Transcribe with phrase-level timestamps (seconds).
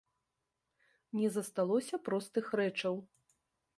[1.19, 2.95] Не засталося простых рэчаў.